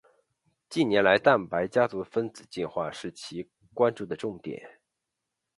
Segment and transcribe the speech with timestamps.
[0.67, 4.79] 近年来蛋白家族分子进化是其关注的重点。